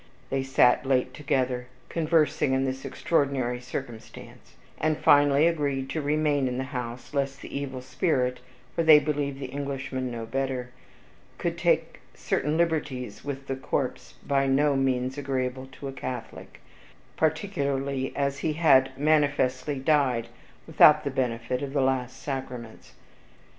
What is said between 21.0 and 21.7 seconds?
the benefit